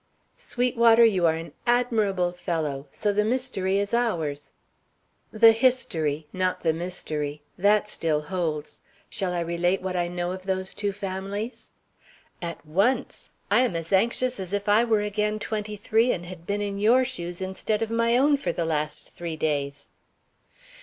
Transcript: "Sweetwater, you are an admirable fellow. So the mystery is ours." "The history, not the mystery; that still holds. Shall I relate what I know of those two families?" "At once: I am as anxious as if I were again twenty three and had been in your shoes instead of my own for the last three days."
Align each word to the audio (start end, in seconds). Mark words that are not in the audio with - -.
"Sweetwater, 0.39 1.05
you 1.05 1.27
are 1.27 1.35
an 1.35 1.51
admirable 1.67 2.31
fellow. 2.31 2.87
So 2.91 3.13
the 3.13 3.23
mystery 3.23 3.77
is 3.77 3.93
ours." 3.93 4.53
"The 5.31 5.51
history, 5.51 6.25
not 6.33 6.61
the 6.63 6.73
mystery; 6.73 7.43
that 7.55 7.87
still 7.87 8.21
holds. 8.21 8.81
Shall 9.11 9.31
I 9.31 9.41
relate 9.41 9.79
what 9.83 9.95
I 9.95 10.07
know 10.07 10.31
of 10.31 10.41
those 10.47 10.73
two 10.73 10.91
families?" 10.91 11.67
"At 12.41 12.65
once: 12.65 13.29
I 13.51 13.61
am 13.61 13.75
as 13.75 13.93
anxious 13.93 14.39
as 14.39 14.53
if 14.53 14.67
I 14.67 14.83
were 14.83 15.01
again 15.01 15.37
twenty 15.37 15.75
three 15.75 16.11
and 16.11 16.25
had 16.25 16.47
been 16.47 16.63
in 16.63 16.79
your 16.79 17.05
shoes 17.05 17.39
instead 17.39 17.83
of 17.83 17.91
my 17.91 18.17
own 18.17 18.37
for 18.37 18.51
the 18.51 18.65
last 18.65 19.11
three 19.13 19.35
days." 19.35 19.91